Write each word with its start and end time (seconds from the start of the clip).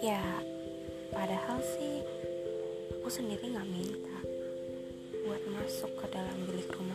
ya 0.00 0.24
padahal 1.12 1.60
sih 1.76 2.00
aku 2.96 3.12
sendiri 3.12 3.52
nggak 3.52 3.68
minta 3.68 4.16
buat 5.28 5.44
masuk 5.52 5.92
ke 6.00 6.06
dalam 6.08 6.36
bilik 6.48 6.72
rumah. 6.72 6.89